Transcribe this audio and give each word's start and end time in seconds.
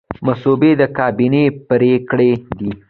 مصوبې 0.25 0.71
د 0.81 0.83
کابینې 0.97 1.43
پریکړې 1.67 2.31
دي 2.57 2.71